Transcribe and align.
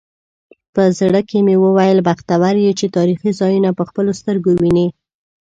په 0.73 0.83
زړه 0.99 1.21
کې 1.29 1.39
مې 1.45 1.55
وویل 1.63 1.99
بختور 2.07 2.55
یې 2.65 2.71
چې 2.79 2.93
تاریخي 2.97 3.31
ځایونه 3.39 3.69
په 3.77 3.83
خپلو 3.89 4.11
سترګو 4.19 4.51
وینې. 4.61 4.87